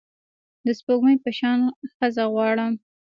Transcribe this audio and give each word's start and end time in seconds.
د 0.65 0.67
سپوږمۍ 0.79 1.15
په 1.23 1.29
شان 1.37 1.59
ښځه 1.97 2.23
غواړم 2.33 2.73